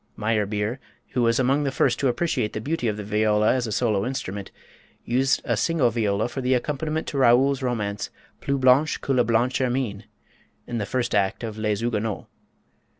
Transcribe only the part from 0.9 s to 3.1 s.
who was among the first to appreciate the beauty of the